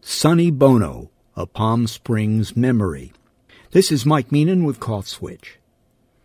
Sonny 0.00 0.50
Bono, 0.50 1.10
A 1.36 1.46
Palm 1.46 1.86
Springs 1.86 2.56
Memory. 2.56 3.12
This 3.72 3.90
is 3.90 4.06
Mike 4.06 4.30
Meenan 4.30 4.64
with 4.64 4.78
Cough 4.78 5.08
Switch. 5.08 5.58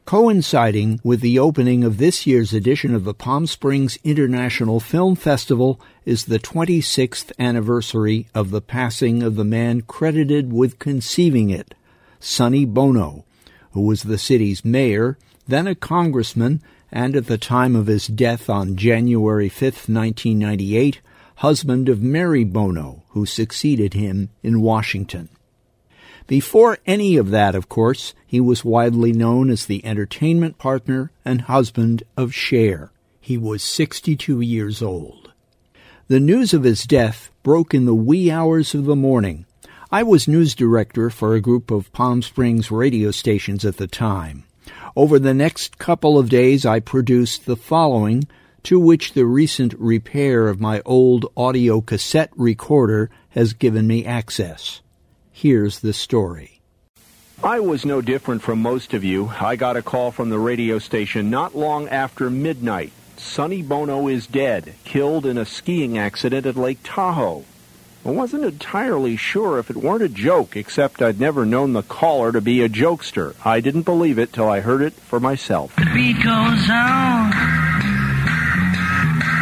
Coinciding 0.06 1.02
with 1.04 1.22
the 1.22 1.40
opening 1.40 1.84
of 1.84 1.98
this 1.98 2.28
year's 2.28 2.54
edition 2.54 2.94
of 2.94 3.04
the 3.04 3.14
Palm 3.14 3.48
Springs 3.48 3.98
International 4.04 4.80
Film 4.80 5.16
Festival 5.16 5.82
is 6.06 6.26
the 6.26 6.40
26th 6.40 7.32
anniversary 7.40 8.28
of 8.36 8.52
the 8.52 8.62
passing 8.62 9.24
of 9.24 9.36
the 9.36 9.44
man 9.44 9.82
credited 9.82 10.54
with 10.54 10.80
conceiving 10.80 11.50
it, 11.50 11.74
Sonny 12.20 12.66
Bono, 12.66 13.26
who 13.72 13.82
was 13.82 14.04
the 14.04 14.18
city's 14.18 14.66
mayor, 14.66 15.18
then 15.48 15.68
a 15.68 15.76
congressman, 15.76 16.62
and 16.92 17.16
at 17.16 17.28
the 17.28 17.38
time 17.38 17.76
of 17.76 17.88
his 17.88 18.08
death 18.08 18.50
on 18.50 18.76
January 18.76 19.50
5, 19.50 19.62
1998, 19.90 21.02
husband 21.38 21.88
of 21.88 22.02
Mary 22.02 22.44
Bono, 22.44 23.04
who 23.10 23.26
succeeded 23.26 23.94
him 23.94 24.30
in 24.44 24.62
Washington. 24.62 25.30
Before 26.28 26.78
any 26.86 27.18
of 27.18 27.32
that, 27.32 27.56
of 27.56 27.70
course, 27.70 28.14
he 28.28 28.40
was 28.40 28.64
widely 28.64 29.12
known 29.12 29.50
as 29.50 29.66
the 29.66 29.84
entertainment 29.84 30.58
partner 30.60 31.12
and 31.26 31.42
husband 31.42 32.04
of 32.16 32.36
Cher. 32.36 32.92
He 33.20 33.38
was 33.38 33.64
62 33.64 34.42
years 34.42 34.82
old. 34.82 35.32
The 36.08 36.20
news 36.20 36.54
of 36.54 36.64
his 36.64 36.86
death 36.86 37.32
broke 37.42 37.74
in 37.74 37.86
the 37.86 37.96
wee 37.96 38.30
hours 38.30 38.76
of 38.76 38.86
the 38.86 38.96
morning. 38.96 39.46
I 39.92 40.04
was 40.04 40.28
news 40.28 40.54
director 40.54 41.10
for 41.10 41.34
a 41.34 41.42
group 41.42 41.72
of 41.72 41.92
Palm 41.94 42.22
Springs 42.22 42.70
radio 42.70 43.10
stations 43.10 43.66
at 43.66 43.78
the 43.78 43.88
time. 43.88 44.44
Over 44.96 45.18
the 45.18 45.34
next 45.34 45.80
couple 45.80 46.20
of 46.20 46.30
days, 46.30 46.64
I 46.64 46.80
produced 46.80 47.48
the 47.48 47.56
following, 47.56 48.28
to 48.64 48.80
which 48.80 49.14
the 49.14 49.26
recent 49.26 49.74
repair 49.80 50.48
of 50.48 50.62
my 50.62 50.84
old 50.86 51.26
audio 51.36 51.82
cassette 51.82 52.30
recorder 52.36 53.10
has 53.30 53.54
given 53.54 53.88
me 53.88 54.06
access. 54.06 54.82
Here's 55.32 55.80
the 55.80 55.94
story. 55.94 56.62
I 57.44 57.60
was 57.60 57.84
no 57.84 58.00
different 58.00 58.44
from 58.44 58.62
most 58.62 58.94
of 58.94 59.04
you. 59.04 59.32
I 59.40 59.56
got 59.56 59.76
a 59.76 59.82
call 59.82 60.12
from 60.12 60.30
the 60.30 60.38
radio 60.38 60.78
station 60.78 61.32
not 61.32 61.58
long 61.58 61.90
after 61.90 62.30
midnight. 62.30 62.92
Sonny 63.18 63.64
Bono 63.64 64.08
is 64.08 64.28
dead, 64.28 64.76
killed 64.84 65.26
in 65.26 65.40
a 65.40 65.46
skiing 65.46 65.98
accident 65.98 66.46
at 66.46 66.56
Lake 66.56 66.80
Tahoe. 66.84 67.44
I 68.06 68.12
wasn't 68.12 68.46
entirely 68.46 69.18
sure 69.18 69.60
if 69.60 69.70
it 69.70 69.76
weren't 69.78 70.02
a 70.04 70.10
joke, 70.10 70.56
except 70.56 71.02
I'd 71.02 71.20
never 71.20 71.46
known 71.46 71.74
the 71.74 71.82
caller 71.84 72.32
to 72.32 72.40
be 72.42 72.62
a 72.64 72.70
jokester. 72.70 73.36
I 73.46 73.60
didn't 73.60 73.84
believe 73.84 74.18
it 74.18 74.32
till 74.34 74.48
I 74.50 74.62
heard 74.62 74.82
it 74.82 74.94
for 74.94 75.20
myself. 75.20 75.76
The 75.76 75.86
beat 75.94 76.16
goes 76.24 76.70
on 76.70 77.30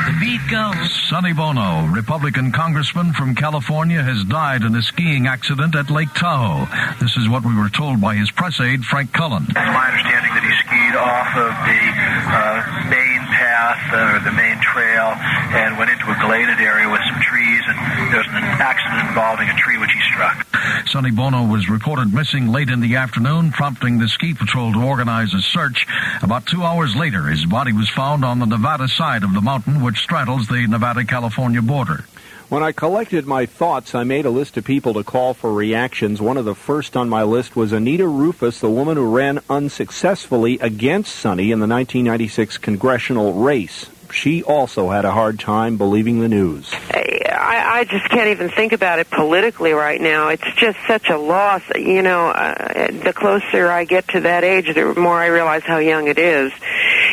The 0.10 0.18
beat 0.20 0.42
goes. 0.50 0.92
Sonny 1.08 1.34
Bono, 1.34 1.86
Republican 1.94 2.52
congressman 2.52 3.14
from 3.14 3.36
California, 3.36 4.02
has 4.02 4.24
died 4.26 4.64
in 4.64 4.76
a 4.76 4.82
skiing 4.82 5.28
accident 5.28 5.76
at 5.76 5.90
Lake 5.92 6.12
Tahoe. 6.16 6.66
This 7.00 7.16
is 7.16 7.30
what 7.30 7.46
we 7.46 7.56
were 7.56 7.70
told 7.70 8.02
by 8.02 8.16
his 8.16 8.32
press 8.32 8.60
aide, 8.60 8.84
Frank 8.84 9.14
Cullen. 9.14 9.44
It's 9.48 9.54
my 9.54 9.88
understanding 9.88 10.34
that 10.34 10.44
he 10.44 10.52
skied 10.66 10.96
off 10.98 11.32
of 11.38 11.54
the 11.64 11.84
uh, 12.28 12.90
main 12.90 13.22
path 13.32 13.94
or 13.94 14.20
the 14.26 14.36
main 14.36 14.57
trail 14.78 15.18
and 15.58 15.76
went 15.78 15.90
into 15.90 16.06
a 16.06 16.18
gladed 16.22 16.60
area 16.60 16.88
with 16.88 17.02
some 17.10 17.20
trees, 17.22 17.64
and 17.66 18.14
there 18.14 18.20
was 18.20 18.28
an 18.28 18.46
accident 18.62 19.10
involving 19.10 19.50
a 19.50 19.56
tree 19.56 19.78
which 19.80 19.90
he 19.92 20.02
struck. 20.14 20.46
Sonny 20.88 21.10
Bono 21.10 21.48
was 21.48 21.68
reported 21.68 22.14
missing 22.14 22.48
late 22.50 22.70
in 22.70 22.80
the 22.80 22.96
afternoon, 22.96 23.52
prompting 23.52 23.98
the 23.98 24.08
ski 24.08 24.36
patrol 24.36 24.72
to 24.74 24.84
organize 24.84 25.34
a 25.34 25.42
search. 25.42 25.88
About 26.22 26.46
two 26.46 26.64
hours 26.64 26.96
later, 26.96 27.24
his 27.24 27.44
body 27.46 27.74
was 27.74 27.90
found 27.90 28.24
on 28.24 28.38
the 28.38 28.46
Nevada 28.46 28.88
side 28.88 29.24
of 29.24 29.34
the 29.34 29.42
mountain 29.42 29.82
which 29.82 29.98
straddles 29.98 30.48
the 30.48 30.68
Nevada-California 30.68 31.62
border. 31.64 32.06
When 32.50 32.62
I 32.62 32.72
collected 32.72 33.26
my 33.26 33.48
thoughts, 33.48 33.96
I 33.96 34.04
made 34.04 34.26
a 34.26 34.30
list 34.30 34.58
of 34.58 34.64
people 34.64 34.94
to 34.94 35.04
call 35.04 35.34
for 35.34 35.52
reactions. 35.52 36.22
One 36.22 36.38
of 36.38 36.46
the 36.46 36.56
first 36.56 36.96
on 36.96 37.10
my 37.10 37.24
list 37.24 37.56
was 37.56 37.74
Anita 37.74 38.08
Rufus, 38.08 38.60
the 38.60 38.70
woman 38.70 38.96
who 38.96 39.10
ran 39.10 39.42
unsuccessfully 39.50 40.60
against 40.60 41.16
Sonny 41.16 41.52
in 41.52 41.60
the 41.60 41.68
1996 41.68 42.60
congressional 42.60 43.34
race. 43.34 43.88
She 44.14 44.44
also 44.44 44.90
had 44.90 45.06
a 45.06 45.12
hard 45.12 45.40
time 45.40 45.78
believing 45.78 46.20
the 46.20 46.28
news. 46.28 46.72
I, 46.74 47.80
I 47.80 47.84
just 47.86 48.10
can't 48.10 48.30
even 48.30 48.50
think 48.50 48.74
about 48.74 49.00
it 49.00 49.10
politically 49.10 49.74
right 49.74 50.00
now. 50.00 50.30
It's 50.30 50.56
just 50.56 50.78
such 50.88 51.10
a 51.10 51.18
loss. 51.18 51.62
You 51.76 52.02
know, 52.02 52.30
uh, 52.30 52.92
the 52.92 53.14
closer 53.14 53.70
I 53.70 53.86
get 53.86 54.08
to 54.10 54.22
that 54.22 54.44
age, 54.44 54.74
the 54.74 54.94
more 54.96 55.20
I 55.20 55.28
realize 55.28 55.64
how 55.64 55.78
young 55.78 56.08
it 56.08 56.18
is. 56.18 56.52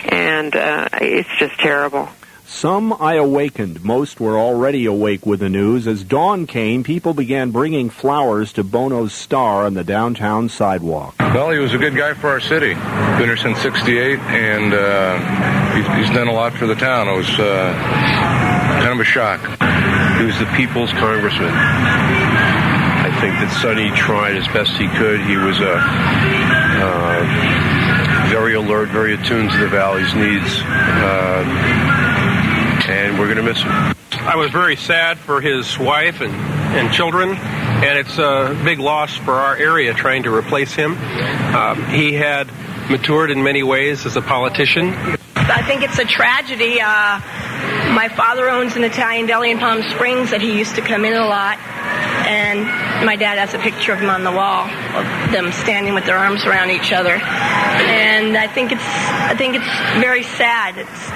And 0.04 0.54
uh, 0.54 0.88
it's 0.94 1.28
just 1.38 1.58
terrible. 1.58 2.08
Some 2.46 2.92
I 3.00 3.14
awakened. 3.14 3.82
Most 3.82 4.20
were 4.20 4.38
already 4.38 4.84
awake 4.84 5.24
with 5.24 5.40
the 5.40 5.48
news. 5.48 5.86
As 5.86 6.04
dawn 6.04 6.46
came, 6.46 6.84
people 6.84 7.14
began 7.14 7.50
bringing 7.50 7.88
flowers 7.88 8.52
to 8.54 8.62
Bono's 8.62 9.14
star 9.14 9.64
on 9.64 9.72
the 9.74 9.82
downtown 9.82 10.50
sidewalk. 10.50 11.14
Well, 11.18 11.50
he 11.50 11.58
was 11.58 11.72
a 11.72 11.78
good 11.78 11.96
guy 11.96 12.12
for 12.12 12.28
our 12.28 12.40
city. 12.40 12.74
Been 12.74 13.26
here 13.26 13.38
since 13.38 13.58
68, 13.60 14.18
and 14.18 14.74
uh, 14.74 15.74
he's, 15.74 15.86
he's, 16.06 16.14
done 16.14 16.28
a 16.28 16.32
lot 16.32 16.52
for 16.52 16.66
the 16.66 16.74
town. 16.74 17.08
It 17.08 17.16
was 17.16 17.30
uh, 17.40 17.72
kind 18.80 18.92
of 18.92 19.00
a 19.00 19.04
shock. 19.04 19.40
He 20.18 20.24
was 20.26 20.38
the 20.38 20.46
people's 20.54 20.92
congressman. 20.92 21.50
I 21.50 23.10
think 23.20 23.34
that 23.40 23.50
Sonny 23.62 23.90
tried 23.96 24.36
as 24.36 24.46
best 24.48 24.72
he 24.72 24.86
could. 24.98 25.20
He 25.22 25.36
was 25.36 25.58
a 25.60 25.76
uh, 26.76 27.24
very 28.28 28.54
alert, 28.54 28.90
very 28.90 29.14
attuned 29.14 29.50
to 29.50 29.58
the 29.58 29.68
valley's 29.68 30.14
needs. 30.14 30.60
Uh, 30.62 32.03
and 32.88 33.18
we're 33.18 33.26
going 33.26 33.36
to 33.36 33.42
miss 33.42 33.62
him. 33.62 33.70
I 34.12 34.36
was 34.36 34.50
very 34.50 34.76
sad 34.76 35.18
for 35.18 35.40
his 35.40 35.78
wife 35.78 36.20
and, 36.20 36.32
and 36.32 36.92
children, 36.92 37.30
and 37.30 37.98
it's 37.98 38.18
a 38.18 38.58
big 38.64 38.78
loss 38.78 39.16
for 39.16 39.32
our 39.32 39.56
area 39.56 39.92
trying 39.94 40.22
to 40.24 40.34
replace 40.34 40.72
him. 40.74 40.96
Um, 41.54 41.84
he 41.86 42.12
had 42.12 42.48
matured 42.90 43.30
in 43.30 43.42
many 43.42 43.62
ways 43.62 44.06
as 44.06 44.16
a 44.16 44.22
politician. 44.22 44.88
I 45.36 45.62
think 45.66 45.82
it's 45.82 45.98
a 45.98 46.04
tragedy. 46.04 46.80
Uh, 46.80 47.20
my 47.94 48.10
father 48.16 48.48
owns 48.48 48.76
an 48.76 48.84
Italian 48.84 49.26
deli 49.26 49.50
in 49.50 49.58
Palm 49.58 49.82
Springs 49.82 50.30
that 50.30 50.40
he 50.40 50.56
used 50.58 50.74
to 50.76 50.80
come 50.80 51.04
in 51.04 51.14
a 51.14 51.26
lot. 51.26 51.58
And 52.26 52.66
my 53.02 53.16
dad 53.16 53.38
has 53.38 53.54
a 53.54 53.58
picture 53.58 53.92
of 53.92 54.00
him 54.00 54.10
on 54.10 54.24
the 54.24 54.32
wall 54.32 54.68
of 54.94 55.32
them 55.32 55.50
standing 55.52 55.94
with 55.94 56.04
their 56.04 56.16
arms 56.16 56.44
around 56.44 56.70
each 56.70 56.92
other. 56.92 57.14
And 57.14 58.36
I 58.36 58.46
think 58.46 58.72
it's 58.72 58.84
I 58.84 59.34
think 59.34 59.56
it's 59.56 60.00
very 60.00 60.22
sad. 60.22 60.78
It's 60.78 61.10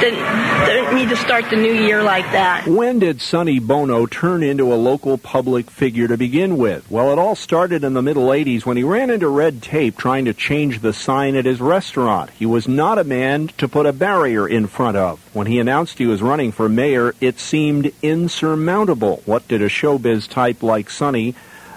they 0.00 0.94
need 0.94 1.10
to 1.10 1.16
start 1.16 1.50
the 1.50 1.56
new 1.56 1.74
year 1.74 2.02
like 2.02 2.24
that. 2.32 2.66
When 2.66 3.00
did 3.00 3.20
Sonny 3.20 3.58
Bono 3.58 4.06
turn 4.06 4.42
into 4.42 4.72
a 4.72 4.76
local 4.76 5.18
public 5.18 5.70
figure 5.70 6.08
to 6.08 6.16
begin 6.16 6.56
with? 6.56 6.90
Well, 6.90 7.12
it 7.12 7.18
all 7.18 7.34
started 7.34 7.84
in 7.84 7.92
the 7.92 8.00
middle 8.00 8.28
80s 8.28 8.64
when 8.64 8.78
he 8.78 8.82
ran 8.82 9.10
into 9.10 9.28
red 9.28 9.62
tape 9.62 9.98
trying 9.98 10.24
to 10.24 10.32
change 10.32 10.80
the 10.80 10.94
sign 10.94 11.36
at 11.36 11.44
his 11.44 11.60
restaurant. 11.60 12.30
He 12.30 12.46
was 12.46 12.66
not 12.66 12.98
a 12.98 13.04
man 13.04 13.48
to 13.58 13.68
put 13.68 13.84
a 13.84 13.92
barrier 13.92 14.48
in 14.48 14.66
front 14.68 14.96
of. 14.96 15.18
When 15.34 15.46
he 15.46 15.58
announced 15.58 15.98
he 15.98 16.06
was 16.06 16.22
running 16.22 16.50
for 16.52 16.68
mayor, 16.68 17.14
it 17.20 17.38
seemed 17.38 17.92
insurmountable. 18.02 19.22
What 19.26 19.48
did 19.48 19.60
a 19.60 19.68
showbiz 19.68 20.28
type 20.28 20.62
like 20.62 20.88
Sonny 20.88 21.29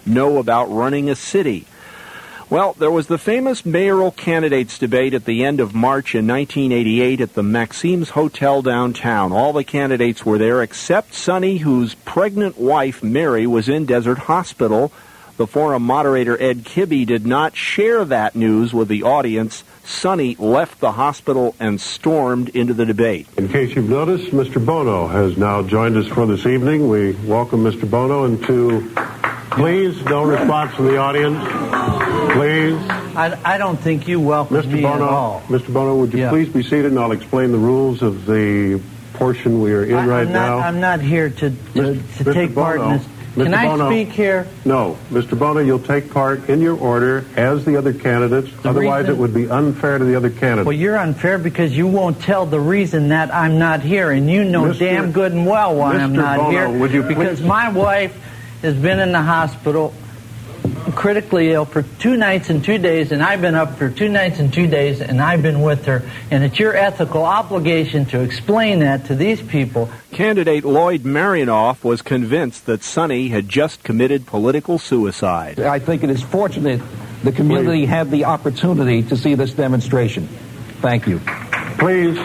know 0.06 0.38
about 0.38 0.72
running 0.72 1.10
a 1.10 1.16
city? 1.16 1.66
Well, 2.50 2.74
there 2.74 2.92
was 2.92 3.08
the 3.08 3.18
famous 3.18 3.66
mayoral 3.66 4.12
candidates 4.12 4.78
debate 4.78 5.14
at 5.14 5.26
the 5.26 5.44
end 5.44 5.60
of 5.60 5.74
March 5.74 6.14
in 6.14 6.28
1988 6.28 7.22
at 7.22 7.34
the 7.34 7.42
Maxime's 7.42 8.12
Hotel 8.12 8.62
downtown. 8.62 9.32
All 9.32 9.54
the 9.54 9.64
candidates 9.64 10.26
were 10.26 10.38
there 10.38 10.62
except 10.62 11.14
Sonny, 11.16 11.58
whose 11.58 11.96
pregnant 11.96 12.58
wife, 12.58 13.02
Mary, 13.02 13.48
was 13.48 13.70
in 13.70 13.86
Desert 13.86 14.20
Hospital. 14.20 14.92
The 15.36 15.48
forum 15.48 15.82
moderator, 15.82 16.40
Ed 16.40 16.64
Kibbe, 16.64 17.08
did 17.08 17.26
not 17.26 17.56
share 17.56 18.06
that 18.06 18.36
news 18.36 18.72
with 18.72 18.88
the 18.88 19.02
audience. 19.02 19.64
Sonny 19.84 20.36
left 20.36 20.80
the 20.80 20.92
hospital 20.92 21.56
and 21.60 21.82
stormed 21.82 22.50
into 22.50 22.76
the 22.76 22.86
debate. 22.86 23.28
In 23.36 23.50
case 23.50 23.76
you've 23.76 23.90
noticed, 23.90 24.32
Mr. 24.32 24.64
Bono 24.64 25.08
has 25.08 25.36
now 25.36 25.64
joined 25.64 25.98
us 25.98 26.06
for 26.06 26.28
this 26.28 26.46
evening. 26.46 26.88
We 26.88 27.14
welcome 27.26 27.64
Mr. 27.64 27.90
Bono 27.90 28.26
into, 28.26 28.94
please, 29.56 30.04
no 30.06 30.24
response 30.24 30.74
from 30.76 30.86
the 30.88 30.98
audience. 30.98 31.38
Please. 32.34 32.76
I, 33.16 33.38
I 33.46 33.58
don't 33.58 33.78
think 33.80 34.08
you 34.08 34.20
welcome 34.20 34.58
Mr. 34.58 34.72
me 34.72 34.82
Bono, 34.82 34.96
at 34.96 35.10
all. 35.10 35.42
Mr. 35.48 35.72
Bono, 35.72 35.96
would 35.98 36.14
you 36.14 36.20
Yeah. 36.20 36.30
please 36.30 36.50
be 36.50 36.64
seated 36.64 36.86
and 36.88 37.00
I'll 37.00 37.12
explain 37.12 37.52
the 37.52 37.58
rules 37.60 38.02
of 38.02 38.26
the 38.26 38.82
portion 39.14 39.62
we 39.62 39.72
are 39.74 39.84
in 39.84 39.94
I, 39.96 40.06
right 40.08 40.28
am 40.28 40.34
not, 40.34 40.48
now? 40.48 40.58
I'm 40.60 40.80
not 40.80 41.00
here 41.02 41.30
to, 41.30 41.50
to, 41.50 41.50
Mr. 41.50 42.18
to 42.18 42.24
Mr. 42.24 42.34
take 42.34 42.56
part 42.56 42.78
in 42.78 42.84
Bono, 42.86 42.98
this. 42.98 43.08
Mr. 43.36 43.44
Can 43.46 43.54
I 43.54 43.66
Bono. 43.66 43.90
speak 43.90 44.10
here? 44.10 44.48
No. 44.66 44.98
Mr. 45.12 45.38
Bono, 45.38 45.60
you'll 45.60 45.80
take 45.80 46.12
part 46.12 46.50
in 46.50 46.62
your 46.62 46.78
order 46.80 47.24
as 47.36 47.66
the 47.66 47.78
other 47.78 47.94
candidates. 47.94 48.50
The 48.64 48.70
Otherwise, 48.70 49.04
reason- 49.04 49.16
it 49.16 49.20
would 49.20 49.34
be 49.34 49.50
unfair 49.50 49.98
to 50.00 50.06
the 50.06 50.16
other 50.16 50.30
candidates. 50.32 50.66
Well, 50.66 50.76
you're 50.76 50.98
unfair 50.98 51.38
because 51.38 51.76
you 51.78 51.86
won't 51.88 52.20
tell 52.22 52.46
the 52.48 52.60
reason 52.60 53.10
that 53.10 53.34
I'm 53.34 53.60
not 53.60 53.82
here, 53.82 54.10
and 54.12 54.30
you 54.30 54.44
know 54.44 54.64
Mr. 54.66 54.80
damn 54.80 55.12
good 55.12 55.32
and 55.34 55.46
well 55.46 55.76
why 55.76 55.94
I'm 55.96 56.14
not 56.14 56.38
Bono, 56.38 56.50
here. 56.52 56.70
would 56.70 56.92
you 56.92 57.04
because 57.04 57.40
please- 57.40 57.48
my 57.48 57.70
wife 57.70 58.16
has 58.64 58.76
been 58.76 59.00
in 59.00 59.12
the 59.12 59.22
hospital 59.22 59.94
critically 60.96 61.52
ill 61.52 61.66
for 61.66 61.84
two 61.84 62.16
nights 62.16 62.50
and 62.50 62.64
two 62.64 62.78
days, 62.78 63.12
and 63.12 63.22
I've 63.22 63.42
been 63.42 63.56
up 63.56 63.78
for 63.78 63.90
two 63.90 64.10
nights 64.10 64.40
and 64.40 64.54
two 64.54 64.68
days, 64.68 65.02
and 65.02 65.22
I've 65.22 65.42
been 65.42 65.62
with 65.62 65.86
her. 65.86 66.02
And 66.32 66.44
it's 66.44 66.58
your 66.60 66.76
ethical 66.76 67.24
obligation 67.24 68.06
to 68.08 68.22
explain 68.22 68.80
that 68.80 69.06
to 69.06 69.16
these 69.16 69.42
people. 69.42 69.90
Candidate 70.12 70.64
Lloyd 70.64 71.04
Marianoff 71.04 71.84
was 71.84 72.02
convinced 72.02 72.66
that 72.66 72.84
Sonny 72.84 73.30
had 73.30 73.50
just 73.50 73.84
committed 73.84 74.26
political 74.26 74.80
suicide. 74.80 75.60
I 75.60 75.80
think 75.80 76.04
it 76.04 76.10
is 76.10 76.22
fortunate 76.22 76.82
the 77.24 77.32
community 77.32 77.86
had 77.86 78.12
the 78.12 78.26
opportunity 78.26 79.04
to 79.04 79.16
see 79.16 79.36
this 79.36 79.54
demonstration. 79.54 80.28
Thank 80.82 81.08
you. 81.08 81.20
Please. 81.78 82.18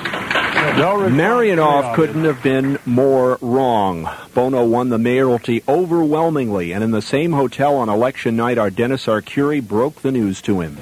Marianoff 0.76 1.94
couldn't 1.94 2.24
have 2.24 2.42
been 2.42 2.78
more 2.84 3.38
wrong. 3.40 4.08
Bono 4.34 4.64
won 4.64 4.88
the 4.88 4.98
mayoralty 4.98 5.62
overwhelmingly, 5.68 6.72
and 6.72 6.84
in 6.84 6.90
the 6.90 7.02
same 7.02 7.32
hotel 7.32 7.76
on 7.76 7.88
election 7.88 8.36
night, 8.36 8.58
our 8.58 8.70
Dennis 8.70 9.06
Arcuri 9.06 9.66
broke 9.66 10.02
the 10.02 10.12
news 10.12 10.42
to 10.42 10.60
him. 10.60 10.76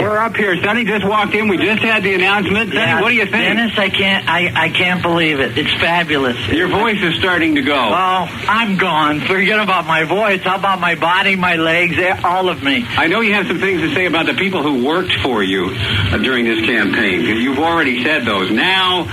We're 0.00 0.18
up 0.18 0.36
here. 0.36 0.60
Sonny 0.62 0.84
just 0.84 1.04
walked 1.06 1.34
in. 1.34 1.48
We 1.48 1.56
just 1.56 1.82
had 1.82 2.02
the 2.02 2.14
announcement. 2.14 2.70
Sonny, 2.70 2.76
Yeah, 2.80 3.00
what 3.00 3.08
do 3.08 3.14
you 3.14 3.22
think? 3.24 3.32
Dennis, 3.56 3.78
I 3.78 3.88
can't, 3.88 4.28
I, 4.28 4.52
I 4.66 4.68
can't 4.68 5.00
believe 5.02 5.40
it. 5.40 5.56
It's 5.56 5.72
fabulous. 5.80 6.36
Your 6.48 6.68
voice 6.68 7.02
is 7.02 7.16
starting 7.18 7.54
to 7.54 7.62
go. 7.62 7.74
Oh, 7.74 8.26
I'm 8.48 8.76
gone. 8.76 9.20
Forget 9.22 9.58
about 9.60 9.86
my 9.86 10.04
voice. 10.04 10.42
How 10.42 10.56
about 10.56 10.78
my 10.80 10.94
body, 10.94 11.36
my 11.36 11.56
legs, 11.56 11.96
eh, 11.98 12.20
all 12.22 12.48
of 12.50 12.62
me? 12.62 12.84
I 12.86 13.06
know 13.06 13.20
you 13.22 13.32
have 13.34 13.46
some 13.46 13.60
things 13.60 13.80
to 13.80 13.94
say 13.94 14.04
about 14.06 14.26
the 14.26 14.34
people 14.34 14.62
who 14.62 14.84
worked 14.84 15.14
for 15.22 15.42
you 15.42 15.70
uh, 15.74 16.18
during 16.18 16.44
this 16.44 16.64
campaign. 16.66 17.20
You've 17.24 17.58
already 17.60 18.02
said 18.04 18.24
those. 18.26 18.50
Now 18.50 19.04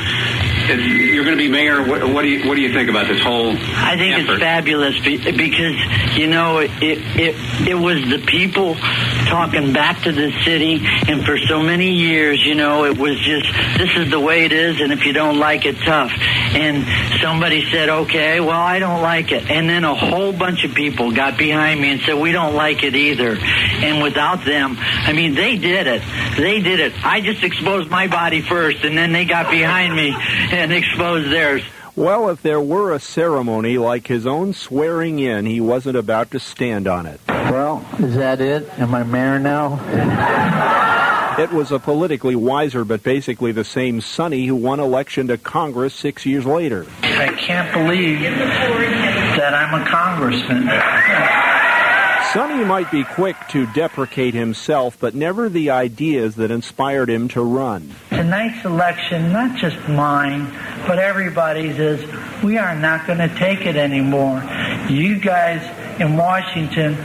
you're 0.68 1.26
going 1.26 1.38
to 1.38 1.44
be 1.44 1.50
mayor. 1.50 1.86
What, 1.86 2.08
what 2.14 2.22
do 2.22 2.30
you 2.30 2.48
What 2.48 2.56
do 2.56 2.62
you 2.62 2.72
think 2.74 2.90
about 2.90 3.08
this 3.08 3.22
whole? 3.22 3.52
I 3.52 3.98
think 3.98 4.16
effort? 4.18 4.34
it's 4.34 4.40
fabulous 4.42 5.00
because 5.02 6.18
you 6.18 6.28
know 6.28 6.60
it, 6.60 6.72
it 6.82 7.68
it 7.68 7.74
was 7.76 8.02
the 8.10 8.24
people 8.26 8.76
talking 9.32 9.72
back 9.72 10.04
to 10.04 10.12
the 10.12 10.30
city, 10.44 10.82
and 11.08 11.26
for 11.26 11.38
so 11.38 11.64
many 11.64 11.94
years, 11.94 12.46
you 12.46 12.54
know, 12.54 12.84
it 12.84 12.98
was 12.98 13.18
just 13.18 13.48
this 13.78 13.90
is 13.96 14.12
the 14.12 14.20
way 14.20 14.44
it 14.44 14.52
is, 14.52 14.82
and 14.82 14.92
if 14.92 15.06
you 15.06 15.14
don't 15.14 15.40
like 15.40 15.66
it, 15.66 15.78
tough. 15.78 16.12
And 16.12 16.86
somebody 17.22 17.66
said, 17.72 17.88
okay, 17.90 18.42
well, 18.42 18.60
I 18.60 18.80
don't 18.80 19.02
like 19.02 19.32
it, 19.32 19.50
and 19.50 19.70
then 19.70 19.86
a 19.86 19.96
whole 19.96 20.34
bunch 20.34 20.66
of 20.66 20.76
people 20.76 21.14
got 21.14 21.38
behind 21.38 21.80
me 21.80 21.92
and 21.92 22.02
said, 22.02 22.16
we 22.16 22.34
don't 22.34 22.56
like 22.56 22.84
it 22.84 22.94
either. 22.94 23.38
And 23.38 24.04
without 24.04 24.44
them, 24.44 24.76
I 24.78 25.14
mean, 25.14 25.34
they 25.34 25.58
did 25.58 25.88
it. 25.88 26.04
They 26.36 26.60
did 26.60 26.82
it. 26.82 26.94
I 27.06 27.22
just 27.22 27.42
exposed 27.42 27.90
my 27.90 28.08
body 28.08 28.42
first, 28.42 28.84
and 28.84 28.98
then 28.98 29.14
they 29.14 29.24
got 29.24 29.50
behind 29.50 29.96
me 29.96 30.14
and 30.14 30.74
exposed 30.74 31.32
theirs. 31.32 31.64
Well, 31.96 32.30
if 32.30 32.42
there 32.42 32.60
were 32.60 32.94
a 32.94 33.00
ceremony 33.00 33.78
like 33.78 34.08
his 34.08 34.28
own 34.28 34.54
swearing 34.54 35.20
in, 35.20 35.46
he 35.46 35.62
wasn't 35.62 35.96
about 35.96 36.32
to 36.32 36.40
stand 36.40 36.88
on 36.88 37.06
it. 37.06 37.22
Well, 37.50 37.86
is 38.00 38.16
that 38.16 38.42
it? 38.42 38.70
Am 38.78 38.94
I 38.94 39.04
mayor 39.04 39.40
now? 39.40 39.80
It 41.40 41.52
was 41.52 41.72
a 41.72 41.80
politically 41.80 42.36
wiser 42.36 42.84
but 42.84 43.04
basically 43.04 43.52
the 43.52 43.64
same 43.64 44.02
Sonny 44.02 44.46
who 44.46 44.56
won 44.56 44.80
election 44.80 45.28
to 45.28 45.38
Congress 45.38 45.94
six 45.94 46.26
years 46.26 46.46
later. 46.46 46.86
I 47.02 47.30
can't 47.30 47.72
believe 47.74 48.20
that 48.22 49.54
I'm 49.54 49.82
a 49.82 49.86
congressman. 49.90 50.68
Sonny 52.34 52.64
might 52.64 52.90
be 52.92 53.04
quick 53.04 53.36
to 53.50 53.66
deprecate 53.74 54.34
himself, 54.34 54.98
but 55.00 55.14
never 55.16 55.50
the 55.50 55.70
ideas 55.72 56.36
that 56.36 56.50
inspired 56.50 57.10
him 57.10 57.28
to 57.30 57.42
run. 57.42 57.94
Tonight's 58.10 58.64
election, 58.64 59.34
not 59.34 59.58
just 59.58 59.76
mine, 59.90 60.50
but 60.88 60.98
everybody's, 60.98 61.78
is 61.78 62.02
we 62.42 62.58
are 62.58 62.76
not 62.76 63.06
going 63.06 63.20
to 63.20 63.28
take 63.36 63.66
it 63.66 63.76
anymore. 63.76 64.42
You 64.90 65.20
guys 65.20 65.62
in 66.00 66.16
Washington 66.16 66.96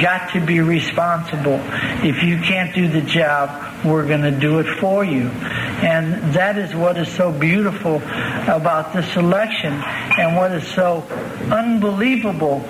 got 0.00 0.32
to 0.32 0.44
be 0.44 0.60
responsible. 0.60 1.60
If 2.02 2.22
you 2.22 2.38
can't 2.38 2.74
do 2.74 2.88
the 2.88 3.02
job, 3.02 3.84
we're 3.84 4.06
going 4.06 4.22
to 4.22 4.30
do 4.30 4.58
it 4.60 4.78
for 4.78 5.04
you. 5.04 5.28
And 5.28 6.34
that 6.34 6.56
is 6.56 6.74
what 6.74 6.96
is 6.96 7.08
so 7.08 7.30
beautiful 7.30 7.96
about 7.96 8.92
this 8.92 9.16
election 9.16 9.72
and 9.72 10.36
what 10.36 10.52
is 10.52 10.66
so 10.68 11.02
unbelievable 11.50 12.60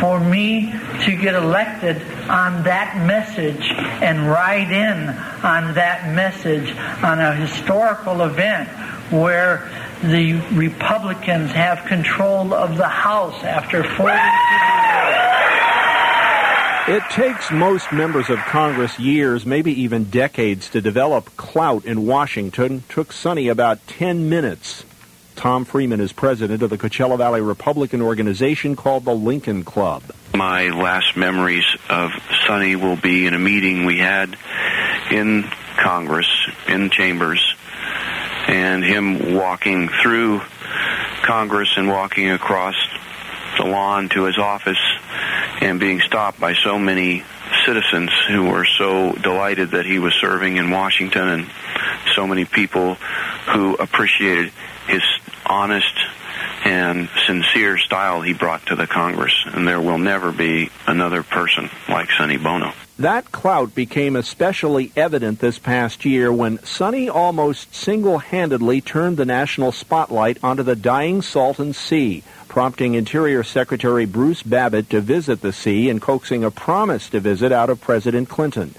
for 0.00 0.18
me 0.18 0.72
to 1.04 1.16
get 1.16 1.34
elected 1.34 2.00
on 2.28 2.62
that 2.64 2.96
message 3.06 3.70
and 4.02 4.26
ride 4.26 4.70
in 4.70 5.08
on 5.44 5.74
that 5.74 6.14
message 6.14 6.74
on 7.02 7.18
a 7.18 7.34
historical 7.34 8.22
event 8.22 8.68
where 9.12 9.68
the 10.02 10.34
Republicans 10.52 11.52
have 11.52 11.84
control 11.86 12.54
of 12.54 12.76
the 12.76 12.88
House 12.88 13.44
after 13.44 13.84
40 13.84 14.81
It 16.88 17.04
takes 17.10 17.52
most 17.52 17.92
members 17.92 18.28
of 18.28 18.40
Congress 18.40 18.98
years, 18.98 19.46
maybe 19.46 19.82
even 19.82 20.02
decades, 20.02 20.68
to 20.70 20.80
develop 20.80 21.36
clout 21.36 21.84
in 21.84 22.06
Washington. 22.06 22.82
Took 22.88 23.12
Sonny 23.12 23.46
about 23.46 23.86
10 23.86 24.28
minutes. 24.28 24.84
Tom 25.36 25.64
Freeman 25.64 26.00
is 26.00 26.12
president 26.12 26.60
of 26.60 26.70
the 26.70 26.78
Coachella 26.78 27.16
Valley 27.16 27.40
Republican 27.40 28.02
organization 28.02 28.74
called 28.74 29.04
the 29.04 29.14
Lincoln 29.14 29.62
Club. 29.62 30.02
My 30.34 30.70
last 30.70 31.16
memories 31.16 31.64
of 31.88 32.10
Sonny 32.48 32.74
will 32.74 32.96
be 32.96 33.26
in 33.26 33.34
a 33.34 33.38
meeting 33.38 33.84
we 33.84 33.98
had 33.98 34.36
in 35.08 35.44
Congress, 35.76 36.28
in 36.66 36.90
chambers, 36.90 37.54
and 38.48 38.82
him 38.82 39.36
walking 39.36 39.88
through 40.02 40.40
Congress 41.22 41.74
and 41.76 41.86
walking 41.86 42.30
across 42.30 42.74
the 43.56 43.66
lawn 43.66 44.08
to 44.08 44.24
his 44.24 44.36
office 44.36 44.80
and 45.60 45.78
being 45.78 46.00
stopped 46.00 46.40
by 46.40 46.54
so 46.54 46.78
many 46.78 47.24
citizens 47.66 48.10
who 48.28 48.50
were 48.50 48.64
so 48.64 49.12
delighted 49.12 49.72
that 49.72 49.86
he 49.86 49.98
was 49.98 50.14
serving 50.14 50.56
in 50.56 50.70
Washington 50.70 51.28
and 51.28 51.50
so 52.14 52.26
many 52.26 52.44
people 52.44 52.94
who 53.52 53.74
appreciated 53.74 54.52
his 54.86 55.02
honest 55.46 55.94
and 56.64 57.08
sincere 57.26 57.78
style 57.78 58.20
he 58.22 58.32
brought 58.32 58.66
to 58.66 58.76
the 58.76 58.86
Congress. 58.86 59.34
And 59.46 59.66
there 59.66 59.80
will 59.80 59.98
never 59.98 60.32
be 60.32 60.70
another 60.86 61.22
person 61.22 61.70
like 61.88 62.10
Sonny 62.12 62.36
Bono. 62.36 62.72
That 63.02 63.32
clout 63.32 63.74
became 63.74 64.14
especially 64.14 64.92
evident 64.94 65.40
this 65.40 65.58
past 65.58 66.04
year 66.04 66.32
when 66.32 66.64
Sonny 66.64 67.08
almost 67.08 67.74
single-handedly 67.74 68.80
turned 68.80 69.16
the 69.16 69.24
national 69.24 69.72
spotlight 69.72 70.38
onto 70.40 70.62
the 70.62 70.76
dying 70.76 71.20
Salton 71.20 71.72
Sea, 71.72 72.22
prompting 72.46 72.94
Interior 72.94 73.42
Secretary 73.42 74.06
Bruce 74.06 74.44
Babbitt 74.44 74.88
to 74.90 75.00
visit 75.00 75.40
the 75.40 75.52
sea 75.52 75.90
and 75.90 76.00
coaxing 76.00 76.44
a 76.44 76.52
promise 76.52 77.10
to 77.10 77.18
visit 77.18 77.50
out 77.50 77.70
of 77.70 77.80
President 77.80 78.28
Clinton. 78.28 78.72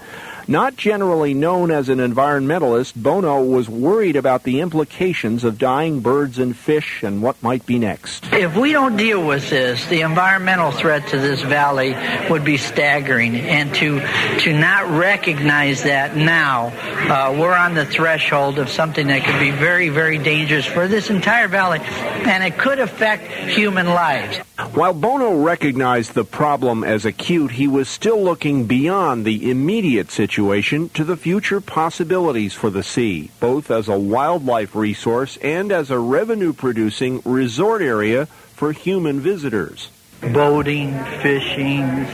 Not 0.46 0.76
generally 0.76 1.32
known 1.32 1.70
as 1.70 1.88
an 1.88 1.98
environmentalist, 1.98 2.94
Bono 2.94 3.42
was 3.42 3.68
worried 3.68 4.16
about 4.16 4.42
the 4.42 4.60
implications 4.60 5.42
of 5.42 5.58
dying 5.58 6.00
birds 6.00 6.38
and 6.38 6.54
fish 6.54 7.02
and 7.02 7.22
what 7.22 7.42
might 7.42 7.64
be 7.64 7.78
next. 7.78 8.26
If 8.32 8.54
we 8.54 8.72
don't 8.72 8.96
deal 8.96 9.26
with 9.26 9.48
this, 9.48 9.86
the 9.86 10.02
environmental 10.02 10.70
threat 10.70 11.08
to 11.08 11.18
this 11.18 11.40
valley 11.40 11.96
would 12.28 12.44
be 12.44 12.58
staggering. 12.58 13.36
And 13.36 13.74
to 13.76 14.00
to 14.40 14.52
not 14.52 14.90
recognize 14.90 15.84
that 15.84 16.16
now, 16.16 16.66
uh, 16.66 17.34
we're 17.38 17.54
on 17.54 17.74
the 17.74 17.86
threshold 17.86 18.58
of 18.58 18.68
something 18.68 19.06
that 19.06 19.24
could 19.24 19.40
be 19.40 19.50
very, 19.50 19.88
very 19.88 20.18
dangerous 20.18 20.66
for 20.66 20.88
this 20.88 21.08
entire 21.08 21.48
valley, 21.48 21.80
and 21.80 22.44
it 22.44 22.58
could 22.58 22.78
affect 22.78 23.24
human 23.50 23.86
lives. 23.86 24.38
While 24.56 24.94
Bono 24.94 25.42
recognized 25.42 26.14
the 26.14 26.24
problem 26.24 26.84
as 26.84 27.04
acute, 27.04 27.50
he 27.50 27.66
was 27.66 27.88
still 27.88 28.22
looking 28.22 28.66
beyond 28.66 29.24
the 29.24 29.50
immediate 29.50 30.12
situation 30.12 30.90
to 30.90 31.02
the 31.02 31.16
future 31.16 31.60
possibilities 31.60 32.54
for 32.54 32.70
the 32.70 32.84
sea, 32.84 33.32
both 33.40 33.68
as 33.68 33.88
a 33.88 33.98
wildlife 33.98 34.76
resource 34.76 35.36
and 35.38 35.72
as 35.72 35.90
a 35.90 35.98
revenue-producing 35.98 37.22
resort 37.24 37.82
area 37.82 38.26
for 38.26 38.70
human 38.70 39.18
visitors. 39.18 39.90
Boating, 40.20 41.02
fishing, 41.20 42.06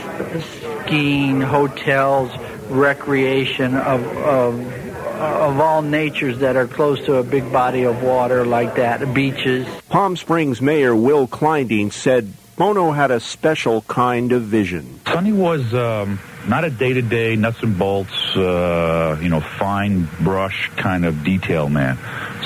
skiing, 0.86 1.42
hotels, 1.42 2.30
recreation 2.70 3.76
of, 3.76 4.02
of 4.16 4.79
of 5.20 5.60
all 5.60 5.82
natures 5.82 6.38
that 6.38 6.56
are 6.56 6.66
close 6.66 7.04
to 7.06 7.16
a 7.16 7.22
big 7.22 7.52
body 7.52 7.84
of 7.84 8.02
water 8.02 8.44
like 8.44 8.76
that, 8.76 9.14
beaches. 9.14 9.66
Palm 9.88 10.16
Springs 10.16 10.60
Mayor 10.60 10.94
Will 10.94 11.26
Kleindienst 11.28 11.92
said 11.92 12.32
Bono 12.56 12.90
had 12.90 13.10
a 13.10 13.20
special 13.20 13.82
kind 13.82 14.32
of 14.32 14.42
vision. 14.42 15.00
Sonny 15.06 15.32
was 15.32 15.72
um, 15.72 16.18
not 16.46 16.64
a 16.64 16.70
day-to-day 16.70 17.36
nuts 17.36 17.62
and 17.62 17.78
bolts, 17.78 18.12
uh, 18.36 19.18
you 19.22 19.28
know, 19.28 19.40
fine 19.40 20.08
brush 20.20 20.70
kind 20.76 21.04
of 21.04 21.24
detail 21.24 21.68
man. 21.68 21.96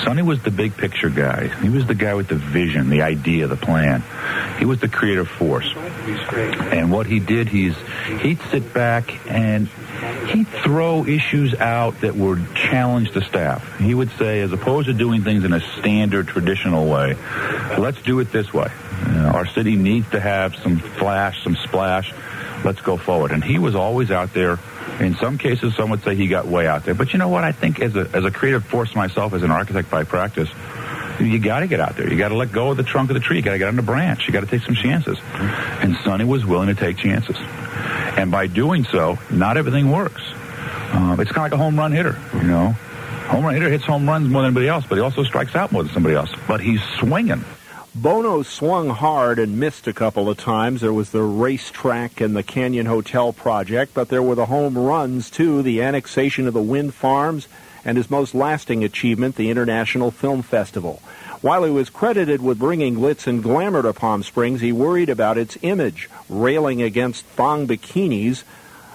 Sonny 0.03 0.21
was 0.21 0.41
the 0.43 0.51
big 0.51 0.75
picture 0.77 1.09
guy. 1.09 1.47
He 1.61 1.69
was 1.69 1.85
the 1.85 1.95
guy 1.95 2.13
with 2.13 2.27
the 2.27 2.35
vision, 2.35 2.89
the 2.89 3.01
idea, 3.01 3.47
the 3.47 3.55
plan. 3.55 4.03
He 4.59 4.65
was 4.65 4.79
the 4.79 4.87
creative 4.87 5.27
force. 5.27 5.71
And 5.75 6.91
what 6.91 7.05
he 7.05 7.19
did, 7.19 7.47
he's 7.47 7.75
he'd 8.21 8.39
sit 8.51 8.73
back 8.73 9.13
and 9.29 9.67
he'd 10.27 10.47
throw 10.47 11.05
issues 11.05 11.55
out 11.55 12.01
that 12.01 12.15
would 12.15 12.55
challenge 12.55 13.13
the 13.13 13.21
staff. 13.21 13.79
He 13.79 13.93
would 13.93 14.11
say, 14.17 14.41
as 14.41 14.51
opposed 14.51 14.87
to 14.87 14.93
doing 14.93 15.23
things 15.23 15.43
in 15.43 15.53
a 15.53 15.61
standard, 15.79 16.27
traditional 16.27 16.87
way, 16.89 17.15
let's 17.77 18.01
do 18.01 18.19
it 18.19 18.31
this 18.31 18.53
way. 18.53 18.71
You 19.07 19.13
know, 19.13 19.29
our 19.29 19.45
city 19.45 19.75
needs 19.75 20.09
to 20.11 20.19
have 20.19 20.55
some 20.55 20.77
flash, 20.79 21.43
some 21.43 21.55
splash. 21.55 22.13
Let's 22.63 22.81
go 22.81 22.97
forward. 22.97 23.31
And 23.31 23.43
he 23.43 23.59
was 23.59 23.75
always 23.75 24.11
out 24.11 24.33
there. 24.33 24.59
In 24.99 25.15
some 25.15 25.37
cases, 25.37 25.75
some 25.75 25.89
would 25.89 26.03
say 26.03 26.15
he 26.15 26.27
got 26.27 26.45
way 26.45 26.67
out 26.67 26.85
there. 26.85 26.93
But 26.93 27.11
you 27.11 27.19
know 27.19 27.27
what? 27.27 27.43
I 27.43 27.51
think 27.51 27.79
as 27.81 27.95
a, 27.95 28.09
as 28.13 28.23
a 28.23 28.31
creative 28.31 28.63
force 28.65 28.95
myself, 28.95 29.33
as 29.33 29.43
an 29.43 29.51
architect 29.51 29.89
by 29.89 30.03
practice, 30.03 30.49
you 31.19 31.39
got 31.39 31.59
to 31.59 31.67
get 31.67 31.79
out 31.79 31.95
there. 31.95 32.09
You 32.09 32.17
got 32.17 32.29
to 32.29 32.35
let 32.35 32.51
go 32.51 32.71
of 32.71 32.77
the 32.77 32.83
trunk 32.83 33.09
of 33.09 33.13
the 33.13 33.19
tree. 33.19 33.37
You 33.37 33.41
got 33.41 33.51
to 33.51 33.57
get 33.57 33.67
on 33.67 33.75
the 33.75 33.81
branch. 33.81 34.27
You 34.27 34.33
got 34.33 34.41
to 34.41 34.47
take 34.47 34.63
some 34.63 34.75
chances. 34.75 35.17
And 35.33 35.95
Sonny 35.97 36.25
was 36.25 36.45
willing 36.45 36.67
to 36.67 36.75
take 36.75 36.97
chances. 36.97 37.35
And 38.17 38.31
by 38.31 38.47
doing 38.47 38.85
so, 38.85 39.19
not 39.29 39.57
everything 39.57 39.91
works. 39.91 40.21
Uh, 40.91 41.17
it's 41.19 41.31
kind 41.31 41.45
of 41.45 41.51
like 41.51 41.53
a 41.53 41.57
home 41.57 41.77
run 41.77 41.91
hitter, 41.91 42.17
you 42.33 42.43
know. 42.43 42.71
Home 43.27 43.43
run 43.43 43.53
hitter 43.53 43.69
hits 43.69 43.83
home 43.83 44.07
runs 44.07 44.29
more 44.29 44.43
than 44.43 44.49
anybody 44.49 44.67
else, 44.67 44.85
but 44.87 44.95
he 44.95 45.01
also 45.01 45.23
strikes 45.23 45.55
out 45.55 45.71
more 45.71 45.83
than 45.83 45.91
somebody 45.91 46.15
else. 46.15 46.31
But 46.47 46.61
he's 46.61 46.81
swinging. 46.99 47.43
Bono 47.97 48.43
swung 48.43 48.89
hard 48.89 49.39
and 49.39 49.57
missed 49.57 49.87
a 49.87 49.93
couple 49.93 50.29
of 50.29 50.37
times. 50.37 50.81
There 50.81 50.91
was 50.91 51.11
the 51.11 51.21
racetrack 51.21 52.19
and 52.19 52.35
the 52.35 52.43
Canyon 52.43 52.87
Hotel 52.87 53.31
project, 53.31 53.93
but 53.93 54.09
there 54.09 54.21
were 54.21 54.35
the 54.35 54.47
home 54.47 54.77
runs 54.77 55.29
too, 55.29 55.61
the 55.61 55.81
annexation 55.81 56.45
of 56.45 56.53
the 56.53 56.61
wind 56.61 56.93
farms, 56.93 57.47
and 57.85 57.95
his 57.95 58.09
most 58.09 58.35
lasting 58.35 58.83
achievement, 58.83 59.37
the 59.37 59.49
International 59.49 60.11
Film 60.11 60.41
Festival. 60.41 61.01
While 61.39 61.63
he 61.63 61.71
was 61.71 61.89
credited 61.89 62.41
with 62.41 62.59
bringing 62.59 62.95
glitz 62.95 63.27
and 63.27 63.41
glamour 63.41 63.81
to 63.83 63.93
Palm 63.93 64.23
Springs, 64.23 64.59
he 64.59 64.73
worried 64.73 65.07
about 65.07 65.37
its 65.37 65.57
image, 65.61 66.09
railing 66.27 66.81
against 66.81 67.23
thong 67.27 67.65
bikinis 67.65 68.43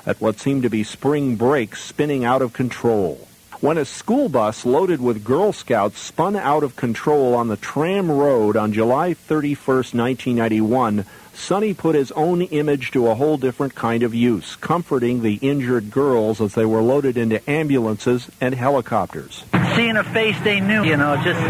at 0.04 0.20
what 0.20 0.38
seemed 0.38 0.64
to 0.64 0.68
be 0.68 0.84
spring 0.84 1.36
break 1.36 1.74
spinning 1.74 2.26
out 2.26 2.42
of 2.42 2.52
control 2.52 3.26
when 3.60 3.76
a 3.76 3.84
school 3.84 4.28
bus 4.28 4.64
loaded 4.64 5.00
with 5.00 5.24
Girl 5.24 5.52
Scouts 5.52 5.98
spun 5.98 6.34
out 6.34 6.62
of 6.62 6.76
control 6.76 7.34
on 7.34 7.48
the 7.48 7.56
tram 7.56 8.10
road 8.10 8.56
on 8.56 8.72
July 8.72 9.12
31, 9.12 9.76
1991, 9.76 11.04
Sonny 11.34 11.74
put 11.74 11.94
his 11.94 12.10
own 12.12 12.42
image 12.42 12.90
to 12.90 13.08
a 13.08 13.14
whole 13.14 13.36
different 13.36 13.74
kind 13.74 14.02
of 14.02 14.14
use, 14.14 14.56
comforting 14.56 15.22
the 15.22 15.34
injured 15.36 15.90
girls 15.90 16.40
as 16.40 16.54
they 16.54 16.64
were 16.64 16.82
loaded 16.82 17.16
into 17.16 17.48
ambulances 17.48 18.30
and 18.40 18.54
helicopters. 18.54 19.44
Seeing 19.74 19.96
a 19.96 20.04
face 20.04 20.38
they 20.40 20.60
knew, 20.60 20.82
you 20.84 20.96
know, 20.96 21.16
just 21.22 21.40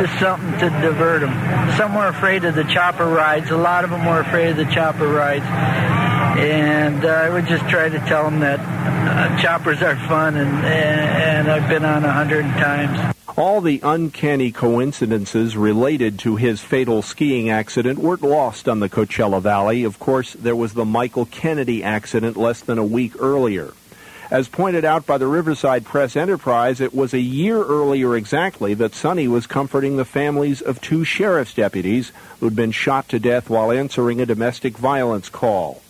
just 0.00 0.20
something 0.20 0.52
to 0.60 0.70
divert 0.80 1.20
them. 1.20 1.76
Some 1.76 1.94
were 1.94 2.08
afraid 2.08 2.44
of 2.44 2.54
the 2.54 2.64
chopper 2.64 3.06
rides. 3.06 3.50
A 3.50 3.56
lot 3.56 3.84
of 3.84 3.90
them 3.90 4.04
were 4.04 4.20
afraid 4.20 4.50
of 4.50 4.56
the 4.56 4.72
chopper 4.72 5.06
rides 5.06 5.44
and 6.38 7.04
uh, 7.04 7.08
I 7.08 7.30
would 7.30 7.46
just 7.46 7.68
try 7.68 7.88
to 7.88 7.98
tell 8.00 8.24
them 8.24 8.40
that 8.40 8.60
uh, 9.06 9.40
choppers 9.40 9.82
are 9.82 9.96
fun, 10.08 10.36
and 10.36 10.64
and 10.64 11.50
I've 11.50 11.68
been 11.68 11.84
on 11.84 12.04
a 12.04 12.12
hundred 12.12 12.42
times. 12.42 13.14
All 13.36 13.60
the 13.60 13.80
uncanny 13.84 14.50
coincidences 14.50 15.56
related 15.56 16.18
to 16.20 16.36
his 16.36 16.60
fatal 16.60 17.02
skiing 17.02 17.50
accident 17.50 17.98
weren't 18.00 18.22
lost 18.22 18.68
on 18.68 18.80
the 18.80 18.88
Coachella 18.88 19.40
Valley. 19.40 19.84
Of 19.84 19.98
course, 19.98 20.32
there 20.32 20.56
was 20.56 20.74
the 20.74 20.84
Michael 20.84 21.26
Kennedy 21.26 21.84
accident 21.84 22.36
less 22.36 22.60
than 22.60 22.78
a 22.78 22.84
week 22.84 23.12
earlier. 23.20 23.72
As 24.30 24.48
pointed 24.48 24.84
out 24.84 25.06
by 25.06 25.16
the 25.16 25.26
Riverside 25.26 25.86
Press 25.86 26.14
Enterprise, 26.14 26.82
it 26.82 26.94
was 26.94 27.14
a 27.14 27.20
year 27.20 27.64
earlier 27.64 28.14
exactly 28.14 28.74
that 28.74 28.94
Sonny 28.94 29.26
was 29.26 29.46
comforting 29.46 29.96
the 29.96 30.04
families 30.04 30.60
of 30.60 30.80
two 30.80 31.02
sheriff's 31.02 31.54
deputies 31.54 32.12
who'd 32.40 32.54
been 32.54 32.72
shot 32.72 33.08
to 33.08 33.18
death 33.18 33.48
while 33.48 33.72
answering 33.72 34.20
a 34.20 34.26
domestic 34.26 34.76
violence 34.76 35.30
call. 35.30 35.80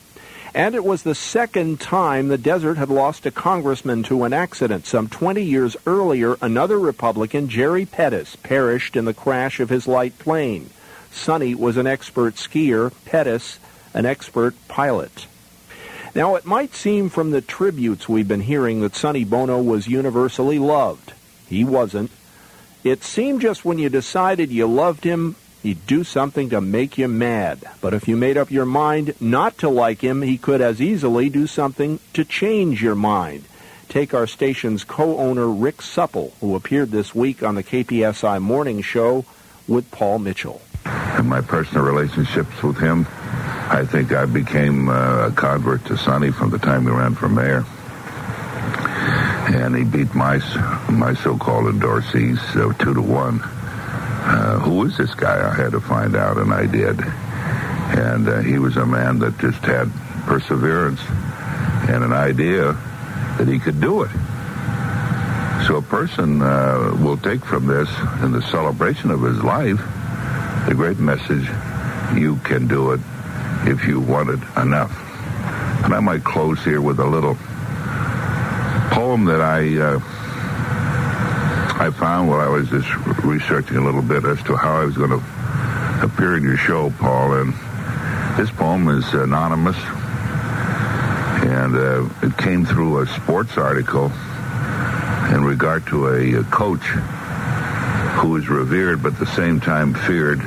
And 0.55 0.75
it 0.75 0.85
was 0.85 1.03
the 1.03 1.15
second 1.15 1.81
time 1.81 2.29
the 2.29 2.39
desert 2.39 2.79
had 2.79 2.89
lost 2.89 3.27
a 3.27 3.31
congressman 3.31 4.03
to 4.05 4.25
an 4.25 4.33
accident. 4.33 4.87
Some 4.87 5.09
20 5.09 5.43
years 5.43 5.77
earlier, 5.87 6.37
another 6.41 6.79
Republican, 6.79 7.49
Jerry 7.49 7.85
Pettis, 7.85 8.37
perished 8.37 8.97
in 8.97 9.05
the 9.05 9.15
crash 9.15 9.61
of 9.61 9.69
his 9.69 9.87
light 9.87 10.19
plane. 10.19 10.71
Sonny 11.11 11.55
was 11.55 11.77
an 11.77 11.87
expert 11.87 12.37
skier, 12.37 12.93
Pettis, 13.05 13.59
an 13.95 14.07
expert 14.07 14.55
pilot. 14.69 15.27
Now, 16.15 16.35
it 16.37 16.47
might 16.47 16.75
seem 16.75 17.11
from 17.11 17.31
the 17.31 17.41
tributes 17.41 18.09
we've 18.09 18.27
been 18.27 18.41
hearing 18.41 18.81
that 18.81 18.97
Sonny 18.97 19.25
Bono 19.25 19.61
was 19.61 19.87
universally 19.87 20.59
loved. 20.59 21.13
He 21.47 21.65
wasn't. 21.65 22.11
It 22.83 23.05
seemed 23.05 23.43
just 23.43 23.65
when 23.65 23.79
you 23.79 23.89
decided 23.89 24.51
you 24.51 24.67
loved 24.67 25.05
him 25.05 25.37
He'd 25.63 25.87
do 25.87 26.05
something 26.05 26.51
to 26.51 26.61
make 26.61 26.99
you 26.99 27.09
mad. 27.09 27.65
But 27.81 27.93
if 27.93 28.07
you 28.07 28.17
made 28.17 28.37
up 28.37 28.51
your 28.51 28.65
mind 28.65 29.15
not 29.21 29.59
to 29.59 29.69
like 29.69 30.03
him, 30.03 30.23
he 30.23 30.39
could 30.39 30.61
as 30.61 30.81
easily 30.81 31.29
do 31.29 31.47
something 31.47 31.99
to 32.13 32.25
change 32.25 32.81
your 32.83 32.95
mind. 32.95 33.45
Take 33.89 34.15
our 34.15 34.27
station's 34.27 34.85
co-owner 34.85 35.49
Rick 35.49 35.83
Supple, 35.83 36.33
who 36.41 36.55
appeared 36.55 36.91
this 36.91 37.15
week 37.15 37.43
on 37.43 37.57
the 37.57 37.65
KPSI 37.65 38.41
Morning 38.41 38.83
Show 38.83 39.25
with 39.67 39.91
Paul 39.91 40.21
Mitchell. 40.21 40.61
In 41.19 41.27
my 41.27 41.41
personal 41.41 41.85
relationships 41.85 42.63
with 42.63 42.79
him, 42.79 43.07
I 43.71 43.85
think 43.85 44.13
I 44.13 44.27
became 44.27 44.89
uh, 44.89 45.29
a 45.29 45.33
convert 45.33 45.85
to 45.87 45.97
Sonny 45.97 46.31
from 46.31 46.51
the 46.51 46.59
time 46.59 46.85
he 46.85 46.91
ran 46.91 47.15
for 47.15 47.29
mayor. 47.29 47.65
And 49.51 49.75
he 49.75 49.83
beat 49.83 50.15
my 50.15 50.39
my 50.91 51.15
so-called 51.15 51.75
endorsees 51.75 52.39
uh, 52.55 52.73
two 52.75 52.95
to 52.95 53.03
one 53.03 53.43
uh, 54.29 54.59
who 54.59 54.85
is 54.85 54.97
this 54.97 55.15
guy? 55.15 55.49
I 55.49 55.55
had 55.55 55.73
to 55.73 55.81
find 55.81 56.15
out, 56.15 56.37
and 56.37 56.53
I 56.53 56.67
did. 56.67 57.01
And 57.01 58.29
uh, 58.29 58.41
he 58.41 58.59
was 58.59 58.77
a 58.77 58.85
man 58.85 59.19
that 59.21 59.39
just 59.39 59.59
had 59.65 59.91
perseverance 60.27 61.01
and 61.89 62.05
an 62.05 62.13
idea 62.13 62.73
that 63.39 63.49
he 63.49 63.59
could 63.59 63.81
do 63.81 64.03
it. 64.03 64.11
So 65.67 65.77
a 65.77 65.83
person 65.83 66.43
uh, 66.43 66.95
will 67.01 67.17
take 67.17 67.45
from 67.45 67.67
this, 67.67 67.89
in 68.23 68.33
the 68.33 68.43
celebration 68.43 69.11
of 69.11 69.23
his 69.23 69.43
life, 69.43 69.81
the 70.69 70.75
great 70.75 70.99
message, 70.99 71.49
you 72.15 72.37
can 72.45 72.69
do 72.69 72.93
it 72.93 73.01
if 73.65 73.87
you 73.87 74.01
want 74.01 74.29
it 74.29 74.41
enough. 74.61 74.93
And 75.85 75.95
I 75.95 76.01
might 76.01 76.25
close 76.25 76.63
here 76.63 76.83
with 76.83 77.01
a 77.01 77.07
little 77.07 77.37
poem 78.91 79.25
that 79.25 79.41
I 79.41 79.79
uh, 79.79 80.01
I 81.81 81.91
found 81.91 82.29
while 82.29 82.41
I 82.41 82.49
was 82.49 82.69
just 82.69 82.93
researching 83.23 83.77
a 83.77 83.85
little 83.85 84.03
bit 84.03 84.25
as 84.25 84.43
to 84.45 84.57
how 84.57 84.81
I 84.81 84.85
was 84.85 84.97
going 84.97 85.11
to 85.11 85.23
appear 86.03 86.37
in 86.37 86.43
your 86.43 86.57
show, 86.57 86.91
Paul. 86.99 87.35
And 87.35 87.53
this 88.37 88.51
poem 88.51 88.89
is 88.89 89.07
anonymous, 89.15 89.77
and 91.47 91.77
uh, 91.77 92.09
it 92.27 92.37
came 92.37 92.67
through 92.67 93.03
a 93.03 93.07
sports 93.07 93.57
article 93.57 94.07
in 95.33 95.45
regard 95.45 95.87
to 95.87 96.09
a, 96.09 96.41
a 96.41 96.45
coach 96.45 96.83
who 98.23 98.37
is 98.37 98.49
revered 98.49 99.01
but 99.01 99.13
at 99.13 99.21
the 99.21 99.27
same 99.27 99.61
time 99.61 99.95
feared 99.95 100.41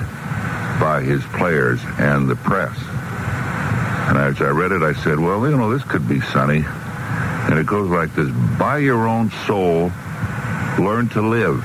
by 0.81 1.01
his 1.01 1.23
players 1.37 1.79
and 1.97 2.29
the 2.29 2.35
press. 2.35 2.77
And 4.09 4.17
as 4.17 4.41
I 4.41 4.49
read 4.49 4.73
it, 4.73 4.81
I 4.81 4.91
said, 5.01 5.17
well, 5.17 5.49
you 5.49 5.55
know, 5.55 5.71
this 5.71 5.87
could 5.87 6.09
be 6.09 6.19
Sonny. 6.19 6.65
And 6.65 7.57
it 7.57 7.65
goes 7.65 7.89
like 7.89 8.13
this 8.15 8.29
By 8.59 8.79
your 8.79 9.07
own 9.07 9.31
soul 9.47 9.93
learn 10.79 11.09
to 11.09 11.21
live. 11.21 11.63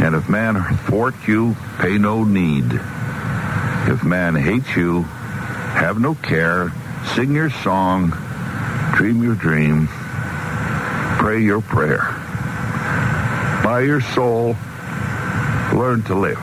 And 0.00 0.14
if 0.14 0.28
man 0.28 0.62
thwart 0.86 1.14
you, 1.26 1.56
pay 1.78 1.98
no 1.98 2.24
need. 2.24 2.64
If 2.72 4.04
man 4.04 4.34
hates 4.34 4.76
you, 4.76 5.02
have 5.02 6.00
no 6.00 6.14
care. 6.14 6.72
Sing 7.14 7.32
your 7.32 7.50
song, 7.50 8.12
dream 8.94 9.22
your 9.22 9.34
dream, 9.34 9.88
pray 11.18 11.40
your 11.40 11.60
prayer. 11.60 12.14
By 13.64 13.80
your 13.80 14.00
soul, 14.00 14.56
learn 15.72 16.02
to 16.04 16.14
live. 16.14 16.42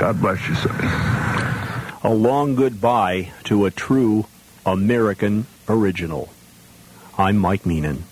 God 0.00 0.20
bless 0.20 0.48
you, 0.48 0.54
Sonny. 0.54 0.88
A 2.02 2.14
long 2.14 2.54
goodbye 2.54 3.32
to 3.44 3.66
a 3.66 3.70
true 3.70 4.26
American 4.64 5.46
original. 5.68 6.28
I'm 7.18 7.36
Mike 7.38 7.64
Meenan. 7.64 8.07